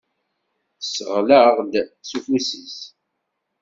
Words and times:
Tesɣel-aɣ-d 0.79 1.73
s 2.09 2.09
ufus-is. 2.17 2.77